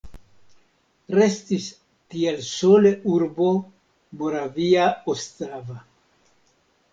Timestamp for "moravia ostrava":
4.23-5.79